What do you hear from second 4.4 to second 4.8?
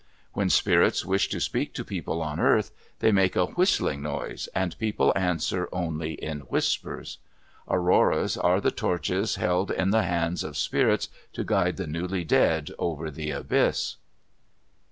and